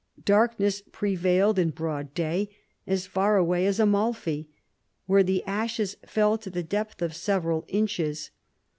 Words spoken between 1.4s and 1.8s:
in